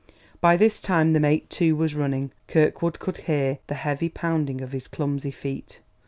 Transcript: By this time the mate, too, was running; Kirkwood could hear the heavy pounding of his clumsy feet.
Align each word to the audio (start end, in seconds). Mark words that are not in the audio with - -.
By 0.39 0.57
this 0.57 0.81
time 0.81 1.13
the 1.13 1.19
mate, 1.19 1.47
too, 1.51 1.75
was 1.75 1.93
running; 1.93 2.31
Kirkwood 2.47 2.97
could 2.97 3.17
hear 3.17 3.59
the 3.67 3.75
heavy 3.75 4.09
pounding 4.09 4.59
of 4.61 4.71
his 4.71 4.87
clumsy 4.87 5.29
feet. 5.29 5.79